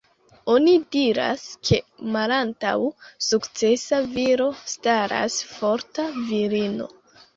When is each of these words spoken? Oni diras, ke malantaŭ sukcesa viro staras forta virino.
Oni 0.51 0.71
diras, 0.95 1.43
ke 1.67 1.77
malantaŭ 2.15 2.73
sukcesa 3.27 4.01
viro 4.17 4.49
staras 4.75 5.41
forta 5.55 6.09
virino. 6.33 6.91